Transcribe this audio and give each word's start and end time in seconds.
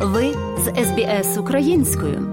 Ви 0.00 0.32
з 0.32 0.84
СБС 0.84 1.38
українською. 1.38 2.28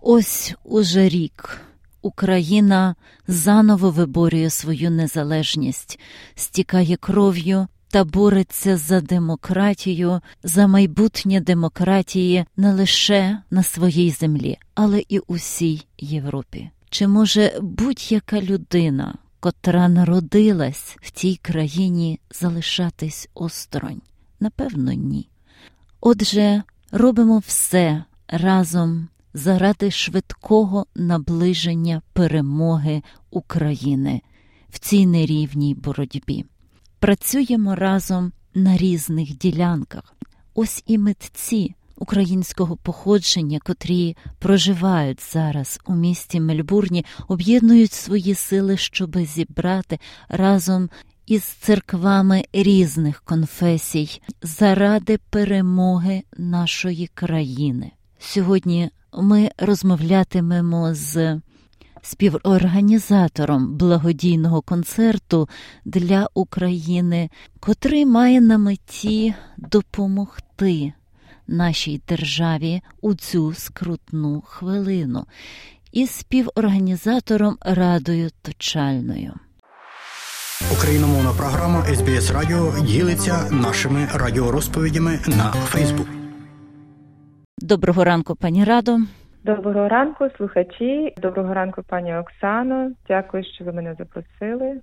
Ось 0.00 0.54
уже 0.64 1.08
рік 1.08 1.60
Україна 2.02 2.94
заново 3.28 3.90
виборює 3.90 4.50
свою 4.50 4.90
незалежність, 4.90 6.00
стікає 6.34 6.96
кров'ю 6.96 7.66
та 7.90 8.04
бореться 8.04 8.76
за 8.76 9.00
демократію, 9.00 10.20
за 10.42 10.66
майбутнє 10.66 11.40
демократії 11.40 12.44
не 12.56 12.72
лише 12.72 13.38
на 13.50 13.62
своїй 13.62 14.10
землі, 14.10 14.58
але 14.74 15.02
і 15.08 15.18
усій 15.18 15.86
Європі. 15.98 16.70
Чи 16.90 17.08
може 17.08 17.58
будь-яка 17.62 18.40
людина, 18.40 19.14
котра 19.40 19.88
народилась 19.88 20.96
в 21.02 21.10
тій 21.10 21.36
країні, 21.42 22.20
залишатись 22.30 23.28
осторонь? 23.34 24.02
Напевно, 24.40 24.92
ні. 24.92 25.28
Отже, 26.00 26.62
робимо 26.92 27.42
все 27.46 28.04
разом 28.28 29.08
заради 29.34 29.90
швидкого 29.90 30.86
наближення 30.94 32.02
перемоги 32.12 33.02
України 33.30 34.22
в 34.70 34.78
цій 34.78 35.06
нерівній 35.06 35.74
боротьбі. 35.74 36.44
Працюємо 36.98 37.74
разом 37.74 38.32
на 38.54 38.76
різних 38.76 39.38
ділянках. 39.38 40.14
Ось 40.54 40.82
і 40.86 40.98
митці 40.98 41.74
українського 41.96 42.76
походження, 42.76 43.58
котрі 43.64 44.16
проживають 44.38 45.32
зараз 45.32 45.80
у 45.86 45.94
місті 45.94 46.40
Мельбурні, 46.40 47.04
об'єднують 47.28 47.92
свої 47.92 48.34
сили, 48.34 48.76
щоб 48.76 49.18
зібрати 49.18 49.98
разом 50.28 50.90
із 51.28 51.42
церквами 51.42 52.44
різних 52.52 53.20
конфесій 53.20 54.22
заради 54.42 55.18
перемоги 55.30 56.22
нашої 56.36 57.06
країни. 57.06 57.90
Сьогодні 58.18 58.90
ми 59.12 59.50
розмовлятимемо 59.58 60.94
з 60.94 61.40
співорганізатором 62.02 63.76
благодійного 63.76 64.62
концерту 64.62 65.48
для 65.84 66.28
України, 66.34 67.30
котрий 67.60 68.06
має 68.06 68.40
на 68.40 68.58
меті 68.58 69.34
допомогти 69.56 70.92
нашій 71.46 72.02
державі 72.08 72.82
у 73.00 73.14
цю 73.14 73.54
скрутну 73.54 74.40
хвилину, 74.40 75.26
і 75.92 76.06
співорганізатором 76.06 77.58
Радою 77.60 78.30
Точальною. 78.42 79.34
Україномовна 80.62 81.30
програма 81.38 81.84
СБС 81.84 82.30
Радіо 82.30 82.72
ділиться 82.82 83.50
нашими 83.50 84.08
радіорозповідями 84.14 85.10
на 85.10 85.52
Фейсбук. 85.52 86.06
Доброго 87.58 88.04
ранку, 88.04 88.36
пані 88.36 88.64
Радо. 88.64 88.98
Доброго 89.44 89.88
ранку, 89.88 90.28
слухачі. 90.36 91.14
Доброго 91.22 91.54
ранку, 91.54 91.82
пані 91.88 92.16
Оксано. 92.16 92.90
Дякую, 93.08 93.44
що 93.44 93.64
ви 93.64 93.72
мене 93.72 93.96
запросили. 93.98 94.80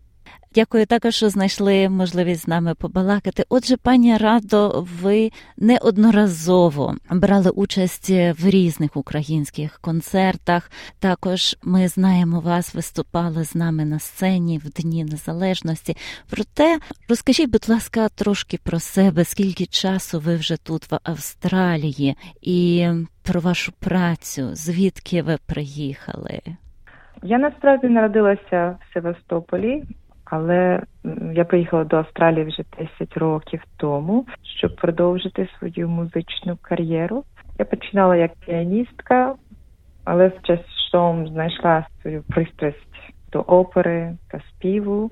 Дякую 0.55 0.85
також, 0.85 1.15
що 1.15 1.29
знайшли 1.29 1.89
можливість 1.89 2.41
з 2.41 2.47
нами 2.47 2.75
побалакати. 2.75 3.43
Отже, 3.49 3.77
пані 3.77 4.17
Радо, 4.17 4.87
ви 5.01 5.31
неодноразово 5.57 6.95
брали 7.11 7.49
участь 7.49 8.09
в 8.09 8.49
різних 8.49 8.97
українських 8.97 9.79
концертах. 9.79 10.71
Також 10.99 11.57
ми 11.63 11.87
знаємо 11.87 12.39
вас, 12.39 12.75
виступали 12.75 13.43
з 13.43 13.55
нами 13.55 13.85
на 13.85 13.99
сцені 13.99 14.57
в 14.57 14.69
Дні 14.69 15.03
Незалежності. 15.03 15.97
Проте 16.29 16.77
розкажіть, 17.09 17.51
будь 17.51 17.69
ласка, 17.69 18.09
трошки 18.09 18.59
про 18.63 18.79
себе, 18.79 19.23
скільки 19.23 19.65
часу 19.65 20.19
ви 20.19 20.35
вже 20.35 20.57
тут 20.57 20.91
в 20.91 20.99
Австралії, 21.03 22.15
і 22.41 22.87
про 23.23 23.39
вашу 23.39 23.71
працю, 23.71 24.49
звідки 24.55 25.21
ви 25.21 25.37
приїхали? 25.45 26.41
Я 27.23 27.37
насправді 27.37 27.87
народилася 27.87 28.77
в 28.81 28.93
Севастополі. 28.93 29.83
Але 30.25 30.81
я 31.33 31.45
приїхала 31.45 31.83
до 31.83 31.97
Австралії 31.97 32.45
вже 32.45 32.63
10 32.99 33.17
років 33.17 33.63
тому, 33.77 34.25
щоб 34.59 34.75
продовжити 34.75 35.47
свою 35.59 35.89
музичну 35.89 36.57
кар'єру. 36.61 37.23
Я 37.59 37.65
починала 37.65 38.15
як 38.15 38.31
піаністка, 38.45 39.35
але 40.03 40.29
з 40.29 40.47
часом 40.47 41.27
знайшла 41.27 41.87
свою 42.01 42.23
пристрасть 42.23 43.13
до 43.31 43.39
опери 43.39 44.17
та 44.31 44.39
співу. 44.39 45.11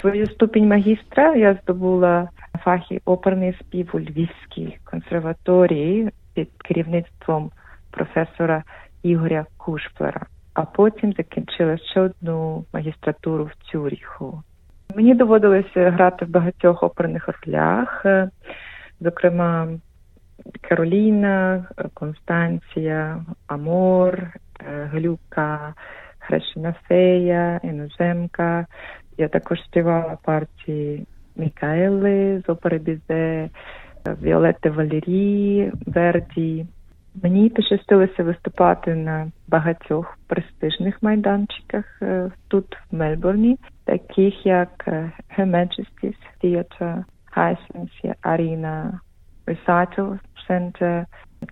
Свою 0.00 0.26
ступінь 0.26 0.68
магістра 0.68 1.34
я 1.34 1.58
здобула 1.62 2.28
на 2.54 2.60
фахі 2.60 3.00
оперний 3.04 3.52
спів 3.52 3.90
у 3.92 4.00
Львівській 4.00 4.78
консерваторії 4.84 6.10
під 6.34 6.48
керівництвом 6.64 7.50
професора 7.90 8.62
Ігоря 9.02 9.46
Кушплера 9.56 10.26
а 10.58 10.64
потім 10.64 11.12
закінчила 11.12 11.78
ще 11.78 12.00
одну 12.00 12.64
магістратуру 12.72 13.44
в 13.44 13.70
Цюріху. 13.70 14.42
Мені 14.94 15.14
доводилося 15.14 15.90
грати 15.90 16.24
в 16.24 16.28
багатьох 16.28 16.82
оперних 16.82 17.28
ролях, 17.28 18.02
е, 18.04 18.30
зокрема 19.00 19.68
Кароліна, 20.60 21.66
Констанція, 21.94 23.24
Амор, 23.46 24.14
е, 24.14 24.34
Глюка, 24.92 25.74
Хрещена 26.18 26.74
Фея, 26.88 27.60
Іноземка. 27.62 28.66
Я 29.18 29.28
також 29.28 29.62
співала 29.64 30.18
партії 30.24 31.06
Мікаели 31.36 32.42
з 32.46 32.48
опери 32.48 32.78
Бізе, 32.78 33.48
Віолетти 34.22 34.70
Валерії, 34.70 35.72
Верді. 35.86 36.66
Мені 37.22 37.48
пощастилося 37.48 38.22
виступати 38.22 38.94
на 38.94 39.30
багатьох 39.48 40.18
престижних 40.26 41.02
майданчиках 41.02 41.84
е, 42.02 42.30
тут 42.48 42.76
в 42.90 42.96
Мельбурні, 42.96 43.58
таких 43.84 44.46
як 44.46 44.84
е, 44.86 45.12
Her 45.38 45.50
Majesty's 45.50 46.16
Theatre, 46.44 47.04
Hisense 47.36 48.14
Arena, 48.22 48.92
Recital 49.46 50.18
Center 50.48 51.04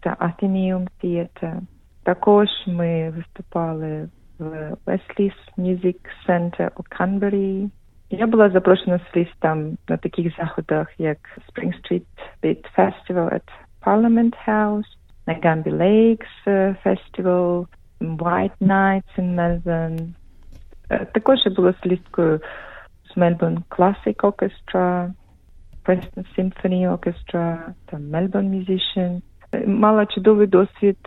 та 0.03 0.17
Athenaeum 0.21 0.89
Theatre. 1.05 1.61
Також 2.03 2.49
ми 2.67 3.11
виступали 3.11 4.09
в 4.39 4.77
Wesley's 4.87 5.35
Music 5.59 5.97
Center 6.29 6.71
у 6.77 6.83
Канбері. 6.89 7.69
Я 8.11 8.27
була 8.27 8.51
запрошена 8.51 9.01
солістом 9.13 9.79
на 9.89 9.97
таких 9.97 10.37
заходах, 10.37 10.89
як 10.99 11.19
Spring 11.49 11.73
Street 11.81 12.05
Beat 12.43 12.65
Festival 12.79 13.33
at 13.33 13.43
Parliament 13.83 14.35
House, 14.49 14.97
Nagambi 15.27 15.71
Lakes 15.71 16.35
Festival, 16.83 17.67
White 18.01 18.61
Nights 18.61 19.19
in 19.19 19.35
Melbourne. 19.35 20.15
Також 21.13 21.39
я 21.45 21.53
була 21.53 21.75
солісткою 21.83 22.41
з 23.15 23.17
Melbourne 23.17 23.63
Classic 23.69 24.17
Orchestra, 24.17 25.13
Preston 25.85 26.25
Symphony 26.39 26.97
Orchestra 26.97 27.59
та 27.87 27.97
Melbourne 27.97 28.51
Musician. 28.51 29.23
Мала 29.67 30.07
чудовий 30.07 30.47
досвід 30.47 30.99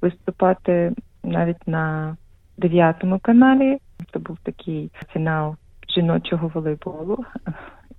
виступати 0.00 0.92
навіть 1.24 1.68
на 1.68 2.16
дев'ятому 2.58 3.18
каналі. 3.18 3.78
Це 4.12 4.18
був 4.18 4.38
такий 4.42 4.90
фінал 5.12 5.56
жіночого 5.94 6.48
волейболу. 6.54 7.24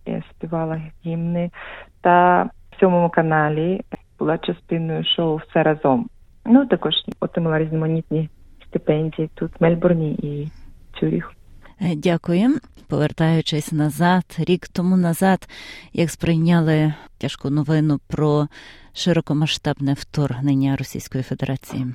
Я 0.06 0.24
співала 0.32 0.82
гімни. 1.06 1.52
Та 2.02 2.44
в 2.44 2.80
сьомому 2.80 3.10
каналі 3.10 3.82
була 4.24 4.38
частиною 4.38 5.04
шоу 5.16 5.36
все 5.36 5.64
разом. 5.64 6.10
Ну 6.46 6.66
також 6.66 6.94
отримала 7.20 7.60
різноманітні 7.60 8.30
стипендії 8.68 9.30
тут, 9.36 9.52
в 9.52 9.64
Мельбурні 9.64 10.12
і 10.14 10.48
Цюріх. 11.00 11.32
Дякую. 11.96 12.50
Повертаючись 12.90 13.72
назад, 13.72 14.24
рік 14.48 14.68
тому 14.68 14.98
назад, 14.98 15.40
як 15.94 16.10
сприйняли 16.10 16.94
тяжку 17.18 17.50
новину 17.50 18.00
про 18.08 18.48
широкомасштабне 18.94 19.94
вторгнення 19.94 20.76
Російської 20.76 21.24
Федерації, 21.24 21.86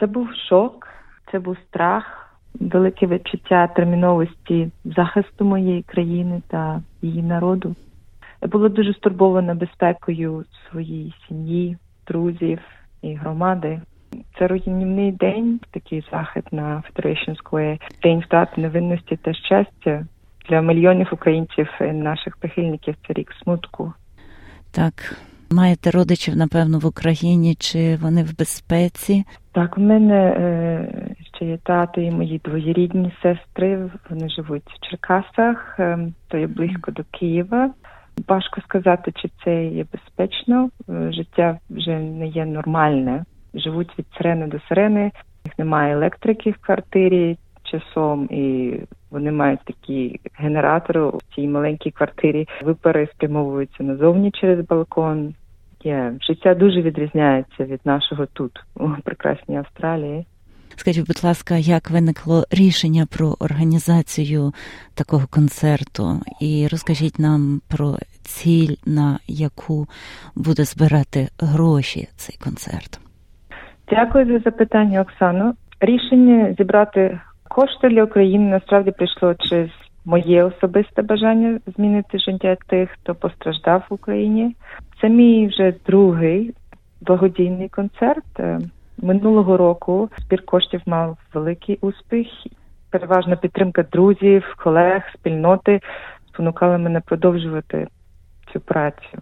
це 0.00 0.06
був 0.06 0.28
шок, 0.48 0.88
це 1.32 1.38
був 1.38 1.56
страх, 1.68 2.04
велике 2.60 3.06
відчуття 3.06 3.66
терміновості 3.66 4.70
захисту 4.84 5.44
моєї 5.44 5.82
країни 5.82 6.42
та 6.48 6.82
її 7.02 7.22
народу. 7.22 7.74
Була 8.46 8.68
дуже 8.68 8.94
стурбована 8.94 9.54
безпекою 9.54 10.44
своєї 10.70 11.14
сім'ї, 11.28 11.76
друзів 12.06 12.58
і 13.02 13.14
громади. 13.14 13.80
Це 14.38 14.46
руйнівний 14.46 15.12
день, 15.12 15.60
такий 15.70 16.04
захід 16.12 16.44
на 16.52 16.82
Federation 16.90 17.36
Square, 17.42 17.78
день 18.02 18.20
втрати 18.20 18.60
невинності 18.60 19.16
та 19.16 19.34
щастя 19.34 20.06
для 20.48 20.60
мільйонів 20.60 21.08
українців 21.12 21.68
і 21.80 21.84
наших 21.84 22.36
прихильників. 22.36 22.94
Це 23.06 23.12
рік 23.12 23.32
смутку. 23.42 23.92
Так, 24.70 25.16
маєте 25.50 25.90
родичів, 25.90 26.36
напевно, 26.36 26.78
в 26.78 26.86
Україні, 26.86 27.54
чи 27.54 27.96
вони 27.96 28.22
в 28.22 28.38
безпеці? 28.38 29.24
Так, 29.52 29.78
у 29.78 29.80
мене 29.80 30.14
е, 30.14 30.88
ще 31.34 31.44
є 31.44 31.58
тато 31.58 32.00
і 32.00 32.10
мої 32.10 32.40
двоєрідні 32.44 33.12
сестри. 33.22 33.90
Вони 34.10 34.28
живуть 34.28 34.62
в 34.66 34.90
Черкасах, 34.90 35.76
е, 35.78 35.98
то 36.28 36.38
є 36.38 36.46
близько 36.46 36.90
до 36.90 37.02
Києва. 37.10 37.70
Важко 38.28 38.60
сказати, 38.60 39.12
чи 39.16 39.30
це 39.44 39.64
є 39.64 39.84
безпечно. 39.92 40.70
Е, 40.88 41.12
життя 41.12 41.58
вже 41.70 41.98
не 41.98 42.26
є 42.26 42.46
нормальне. 42.46 43.24
Живуть 43.54 43.98
від 43.98 44.06
сирени 44.18 44.46
до 44.46 44.60
сирени, 44.68 45.12
їх 45.44 45.58
немає 45.58 45.94
електрики 45.94 46.50
в 46.50 46.58
квартирі 46.58 47.36
часом, 47.62 48.24
і 48.30 48.74
вони 49.10 49.32
мають 49.32 49.64
такі 49.64 50.20
генератори 50.34 51.00
у 51.00 51.18
цій 51.34 51.48
маленькій 51.48 51.90
квартирі. 51.90 52.48
Випари 52.62 53.08
спрямовуються 53.14 53.84
назовні 53.84 54.30
через 54.30 54.66
балкон. 54.66 55.34
Є 55.84 56.12
життя 56.20 56.54
дуже 56.54 56.82
відрізняється 56.82 57.64
від 57.64 57.80
нашого 57.84 58.26
тут, 58.26 58.60
у 58.74 58.88
прекрасній 59.04 59.56
Австралії. 59.56 60.26
Скажіть, 60.76 61.06
будь 61.06 61.24
ласка, 61.24 61.56
як 61.56 61.90
виникло 61.90 62.44
рішення 62.50 63.06
про 63.16 63.36
організацію 63.40 64.52
такого 64.94 65.26
концерту? 65.30 66.20
І 66.40 66.68
розкажіть 66.70 67.18
нам 67.18 67.60
про 67.68 67.96
ціль, 68.22 68.74
на 68.86 69.18
яку 69.26 69.86
буде 70.36 70.64
збирати 70.64 71.28
гроші 71.38 72.08
цей 72.16 72.36
концерт. 72.44 73.00
Дякую 73.90 74.26
за 74.26 74.38
запитання, 74.38 75.00
Оксано. 75.00 75.54
Рішення 75.80 76.54
зібрати 76.58 77.20
кошти 77.48 77.88
для 77.88 78.04
України 78.04 78.50
насправді 78.50 78.90
прийшло 78.90 79.34
через 79.34 79.70
моє 80.04 80.44
особисте 80.44 81.02
бажання 81.02 81.60
змінити 81.76 82.18
життя 82.18 82.56
тих, 82.66 82.90
хто 82.90 83.14
постраждав 83.14 83.82
в 83.90 83.94
Україні. 83.94 84.56
Це 85.00 85.08
мій 85.08 85.46
вже 85.46 85.74
другий 85.86 86.54
благодійний 87.00 87.68
концерт. 87.68 88.40
Минулого 88.98 89.56
року 89.56 90.08
збір 90.18 90.44
коштів 90.44 90.80
мав 90.86 91.18
великий 91.34 91.78
успіх. 91.80 92.26
Переважна 92.90 93.36
підтримка 93.36 93.82
друзів, 93.82 94.54
колег, 94.58 95.02
спільноти 95.14 95.80
спонукала 96.28 96.78
мене 96.78 97.00
продовжувати 97.00 97.86
цю 98.52 98.60
працю. 98.60 99.18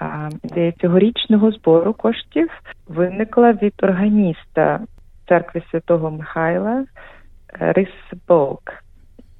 А 0.00 0.28
ідея 0.44 0.72
цьогорічного 0.72 1.50
збору 1.50 1.92
коштів 1.92 2.48
виникла 2.86 3.52
від 3.52 3.74
органіста 3.82 4.80
церкви 5.28 5.62
Святого 5.70 6.10
Михайла 6.10 6.84
Рис 7.48 7.88
Болк. 8.28 8.72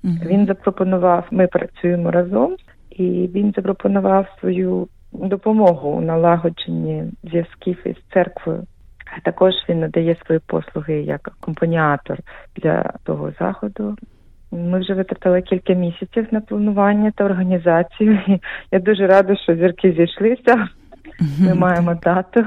Він 0.05 0.47
запропонував, 0.47 1.27
ми 1.31 1.47
працюємо 1.47 2.11
разом, 2.11 2.57
і 2.91 3.31
він 3.35 3.53
запропонував 3.57 4.27
свою 4.41 4.89
допомогу 5.13 5.91
у 5.91 6.01
налагодженні 6.01 7.05
зв'язків 7.25 7.79
із 7.85 7.97
церквою. 8.13 8.63
Також 9.27 9.55
він 9.69 9.81
надає 9.81 10.17
свої 10.27 10.41
послуги 10.47 10.95
як 10.95 11.29
акомпаніатор 11.29 12.19
для 12.57 12.93
того 13.05 13.33
заходу. 13.39 13.97
Ми 14.51 14.81
вже 14.81 14.95
витратили 14.95 15.43
кілька 15.43 15.73
місяців 15.73 16.27
на 16.31 16.41
планування 16.41 17.13
та 17.17 17.25
організацію. 17.25 18.19
Я 18.73 18.79
дуже 18.79 19.07
рада, 19.07 19.37
що 19.37 19.55
зірки 19.55 19.93
зійшлися. 19.93 20.69
Ми 21.41 21.55
маємо 21.55 21.95
дату. 21.95 22.45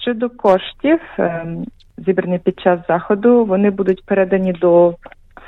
Щодо 0.00 0.30
коштів, 0.30 1.00
ем, 1.18 1.64
зібрані 1.98 2.38
під 2.38 2.60
час 2.60 2.80
заходу, 2.88 3.44
вони 3.44 3.70
будуть 3.70 4.06
передані 4.06 4.52
до 4.52 4.94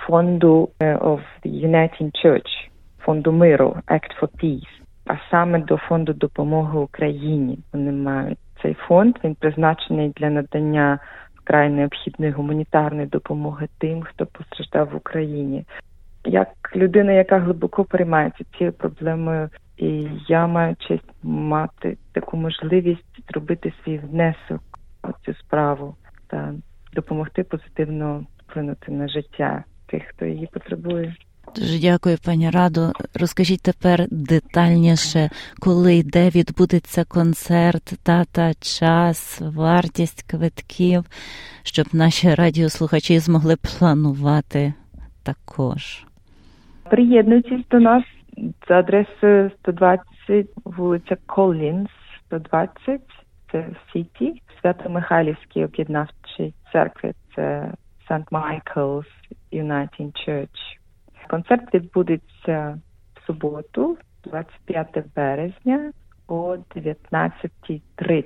фонду 0.06 0.68
е, 0.80 0.96
of 0.96 1.20
the 1.44 2.24
Church, 2.24 2.68
фонду 2.98 3.32
миру 3.32 3.76
Act 3.88 4.20
for 4.20 4.28
Peace, 4.42 4.80
а 5.06 5.14
саме 5.30 5.58
до 5.58 5.76
фонду 5.76 6.12
допомоги 6.12 6.78
Україні. 6.78 7.58
Вони 7.72 7.92
мають 7.92 8.38
цей 8.64 8.74
фонд. 8.74 9.16
Він 9.24 9.34
призначений 9.34 10.12
для 10.16 10.30
надання 10.30 10.98
вкрай 11.34 11.70
необхідної 11.70 12.32
гуманітарної 12.32 13.06
допомоги 13.06 13.68
тим, 13.78 14.02
хто 14.02 14.26
постраждав 14.26 14.88
в 14.92 14.96
Україні. 14.96 15.64
Як 16.24 16.48
людина, 16.76 17.12
яка 17.12 17.38
глибоко 17.38 17.84
переймається 17.84 18.44
цією 18.58 18.72
проблемою, 18.72 19.48
і 19.76 20.08
я 20.28 20.46
маю 20.46 20.76
честь 20.78 21.12
мати 21.22 21.96
таку 22.12 22.36
можливість 22.36 23.30
зробити 23.30 23.72
свій 23.84 23.98
внесок 23.98 24.62
у 25.02 25.08
цю 25.24 25.34
справу 25.34 25.94
та 26.26 26.54
допомогти 26.94 27.42
позитивно 27.42 28.26
вплинути 28.38 28.92
на 28.92 29.08
життя 29.08 29.64
тих, 29.86 30.02
хто 30.04 30.24
її 30.24 30.48
потребує. 30.52 31.14
Дуже 31.56 31.78
дякую, 31.78 32.16
пані 32.24 32.50
Радо. 32.50 32.92
Розкажіть 33.20 33.62
тепер 33.62 34.06
детальніше, 34.10 35.30
коли 35.60 36.02
де 36.02 36.28
відбудеться 36.28 37.04
концерт, 37.04 38.00
дата, 38.06 38.54
час, 38.54 39.40
вартість 39.40 40.22
квитків, 40.22 41.04
щоб 41.62 41.86
наші 41.92 42.34
радіослухачі 42.34 43.18
змогли 43.18 43.56
планувати 43.56 44.74
також. 45.22 46.06
Приєднуйтесь 46.90 47.66
до 47.70 47.80
нас 47.80 48.04
за 48.68 48.74
адресою 48.74 49.50
120 49.60 50.04
вулиця 50.64 51.16
Колінс, 51.26 51.90
120, 52.26 53.00
це 53.52 53.58
в 53.58 53.92
Сіті, 53.92 54.42
Свято-Михайлівській 54.60 55.64
об'єднавчій 55.64 56.54
церкві, 56.72 57.12
це 57.36 57.72
St. 58.10 58.24
Michael's 58.24 59.06
Uniting 59.52 60.28
Church. 60.28 60.78
Концерт 61.28 61.74
відбудеться 61.74 62.78
в 63.14 63.26
суботу, 63.26 63.98
25 64.24 65.04
березня 65.16 65.92
о 66.28 66.56
19.30. 66.76 68.24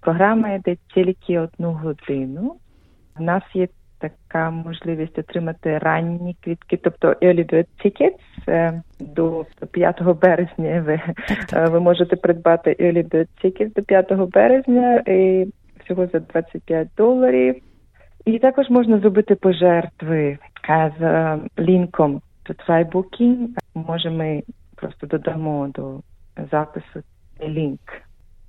Програма 0.00 0.50
йде 0.52 0.76
тільки 0.94 1.38
одну 1.38 1.72
годину. 1.72 2.56
У 3.18 3.22
нас 3.22 3.42
є 3.54 3.68
така 3.98 4.50
можливість 4.50 5.18
отримати 5.18 5.78
ранні 5.78 6.36
квітки, 6.44 6.76
тобто 6.76 7.08
early 7.08 7.52
bird 7.52 7.66
tickets. 7.84 8.48
Е, 8.48 8.82
до 9.00 9.44
5 9.70 10.02
березня 10.02 10.82
ви, 10.86 11.00
е, 11.52 11.68
ви 11.68 11.80
можете 11.80 12.16
придбати 12.16 12.76
early 12.80 13.08
bird 13.08 13.28
tickets 13.44 13.74
до 13.74 13.82
5 13.82 14.12
березня 14.12 15.02
і 15.06 15.46
всього 15.84 16.06
за 16.06 16.18
25 16.18 16.88
доларів. 16.96 17.62
І 18.24 18.38
також 18.38 18.70
можна 18.70 18.98
зробити 18.98 19.34
пожертви 19.34 20.38
з 20.68 21.02
е, 21.02 21.38
лінком 21.58 22.22
до 22.46 22.54
TryBooking. 22.54 23.48
Може, 23.74 24.10
ми 24.10 24.42
просто 24.76 25.06
додамо 25.06 25.68
до 25.74 26.00
запису 26.50 27.02
лінк. 27.42 27.80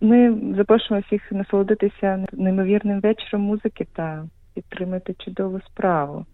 Ми 0.02 0.38
запрошуємо 0.58 1.04
всіх 1.08 1.32
насолодитися 1.32 2.26
неймовірним 2.32 3.00
вечором 3.00 3.42
музики 3.42 3.88
та 3.96 4.26
підтримати 4.54 5.14
чудову 5.14 5.60
справу. 5.62 6.26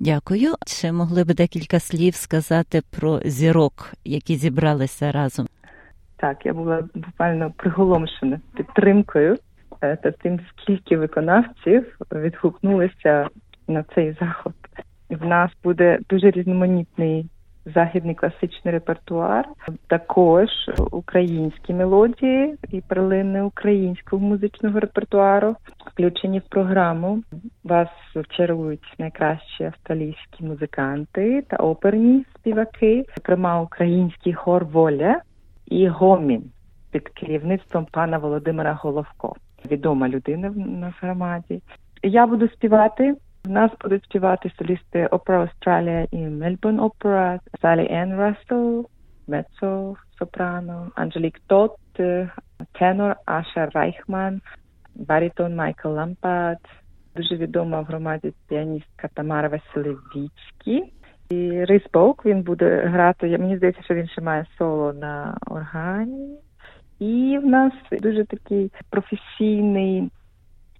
Дякую. 0.00 0.54
Чи 0.66 0.92
могли 0.92 1.24
б 1.24 1.26
декілька 1.26 1.78
слів 1.78 2.14
сказати 2.14 2.80
про 3.00 3.20
зірок, 3.24 3.92
які 4.04 4.34
зібралися 4.34 5.12
разом? 5.12 5.46
Так, 6.16 6.46
я 6.46 6.52
була 6.52 6.88
буквально 6.94 7.52
приголомшена 7.56 8.40
підтримкою 8.56 9.38
та 9.80 9.96
тим, 9.96 10.40
скільки 10.50 10.96
виконавців 10.96 11.96
відгукнулися 12.12 13.28
на 13.68 13.84
цей 13.94 14.16
заход. 14.20 14.54
В 15.20 15.26
нас 15.26 15.50
буде 15.64 15.98
дуже 16.08 16.30
різноманітний 16.30 17.26
західний 17.66 18.14
класичний 18.14 18.74
репертуар, 18.74 19.48
також 19.86 20.48
українські 20.90 21.74
мелодії 21.74 22.56
і 22.70 22.80
перлини 22.80 23.42
українського 23.42 24.22
музичного 24.22 24.80
репертуару 24.80 25.56
включені 25.86 26.38
в 26.38 26.42
програму. 26.42 27.22
Вас 27.64 27.88
чарують 28.36 28.94
найкращі 28.98 29.64
австралійські 29.64 30.44
музиканти 30.44 31.42
та 31.48 31.56
оперні 31.56 32.24
співаки, 32.34 33.04
зокрема 33.16 33.60
український 33.60 34.32
хор 34.32 34.64
воля 34.64 35.20
і 35.66 35.88
гомін 35.88 36.44
під 36.90 37.08
керівництвом 37.08 37.86
пана 37.92 38.18
Володимира 38.18 38.72
Головко 38.72 39.34
відома 39.70 40.08
людина 40.08 40.50
в 40.50 40.56
нас 40.56 40.94
громаді. 41.00 41.62
Я 42.02 42.26
буду 42.26 42.48
співати. 42.48 43.14
У 43.48 43.50
нас 43.50 43.70
будуть 43.80 44.04
співати 44.04 44.52
солісти 44.58 45.06
Opera 45.06 45.48
Australia 45.48 46.08
і 46.10 46.16
Melbourne 46.16 46.90
Opera, 46.90 47.38
Салі 47.60 47.88
Енн 47.90 48.16
Рассел, 48.16 48.86
Мецо 49.26 49.96
Сопрано, 50.18 50.90
Анжелік 50.94 51.40
Тот, 51.46 51.76
тенор 52.72 53.16
Аша 53.26 53.66
Райхман, 53.66 54.40
баритон 54.94 55.56
Майкл 55.56 55.88
Лампад, 55.88 56.58
дуже 57.16 57.36
відома 57.36 57.80
в 57.80 57.84
громаді 57.84 58.32
піаністка 58.48 59.08
Тамара 59.14 59.48
Василевічські. 59.48 60.92
І 61.30 61.64
Рис 61.64 61.82
Боук, 61.92 62.26
він 62.26 62.42
буде 62.42 62.86
грати. 62.86 63.38
Мені 63.38 63.56
здається, 63.56 63.82
що 63.82 63.94
він 63.94 64.08
ще 64.08 64.20
має 64.20 64.46
соло 64.58 64.92
на 64.92 65.38
органі. 65.46 66.38
І 66.98 67.38
в 67.42 67.46
нас 67.46 67.72
дуже 67.92 68.24
такий 68.24 68.72
професійний 68.90 70.10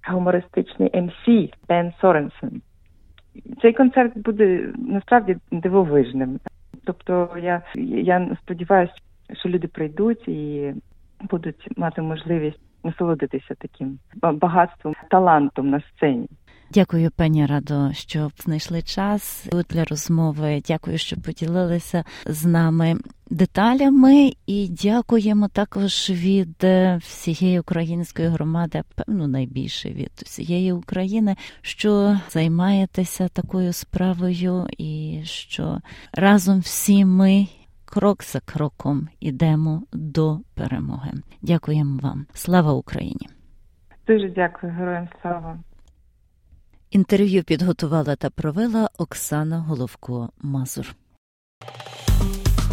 гумористичний 0.09 0.91
МС 0.95 1.51
Бен 1.69 1.93
Соренсен. 2.01 2.63
Цей 3.63 3.73
концерт 3.73 4.19
буде 4.19 4.73
насправді 4.77 5.37
дивовижним. 5.51 6.41
Тобто 6.85 7.29
я 7.43 7.63
я 7.75 8.37
сподіваюся, 8.43 8.95
що 9.33 9.49
люди 9.49 9.69
прийдуть 9.69 10.29
і 10.29 10.73
будуть 11.21 11.79
мати 11.79 12.03
можливість 12.03 12.61
насолодитися 12.85 13.55
таким 13.59 13.99
багатством, 14.33 14.95
талантом 15.11 15.71
на 15.71 15.81
сцені. 15.81 16.29
Дякую, 16.75 17.11
пані 17.11 17.47
Радо, 17.47 17.93
що 17.93 18.31
знайшли 18.39 18.83
час 18.83 19.47
для 19.71 19.85
розмови. 19.85 20.63
Дякую, 20.69 20.99
що 20.99 21.17
поділилися 21.17 22.05
з 22.27 22.45
нами 22.45 22.97
деталями, 23.31 24.33
і 24.47 24.69
дякуємо 24.69 25.49
також 25.49 26.11
від 26.11 26.65
всієї 26.99 27.61
української 27.61 28.29
громади, 28.29 28.83
певно, 28.95 29.29
найбільше 29.29 29.91
від 29.91 30.11
всієї 30.17 30.73
України, 30.73 31.37
що 31.61 32.19
займаєтеся 32.29 33.29
такою 33.29 33.73
справою, 33.73 34.67
і 34.79 35.21
що 35.25 35.81
разом 36.13 36.61
всі 36.61 37.05
ми. 37.05 37.47
Крок 37.85 38.25
за 38.25 38.41
кроком 38.41 39.09
ідемо 39.21 39.83
до 39.93 40.39
перемоги. 40.55 41.13
Дякуємо 41.43 41.99
вам. 42.03 42.27
Слава 42.33 42.73
Україні! 42.73 43.29
Дуже 44.07 44.29
дякую, 44.29 44.73
героям 44.73 45.09
слава. 45.23 45.59
Інтерв'ю 46.93 47.45
підготувала 47.45 48.17
та 48.17 48.31
провела 48.31 48.91
Оксана 48.99 49.59
Головко 49.59 50.29
Мазур. 50.41 50.95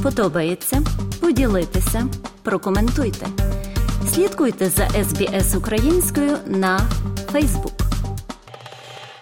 Подобається? 0.04 0.82
Поділитися, 1.22 2.08
прокоментуйте. 2.44 3.28
Слідкуйте 4.14 4.70
за 4.70 4.90
СБС 4.90 5.56
українською 5.56 6.38
на 6.48 6.80
Фейсбук. 7.32 7.79